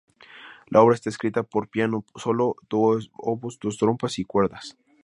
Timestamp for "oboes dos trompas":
3.19-4.17